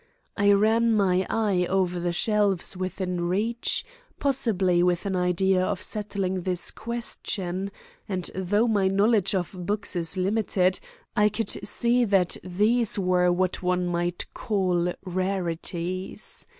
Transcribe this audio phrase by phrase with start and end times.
[0.35, 3.85] I ran my eye over the shelves within reach,
[4.19, 7.69] possibly with an idea of settling this question,
[8.09, 10.79] and though my knowledge of books is limited
[11.15, 16.47] I could see that these were what one might call rarities.